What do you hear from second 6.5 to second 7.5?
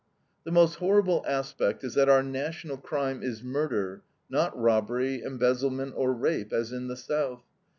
as in the South.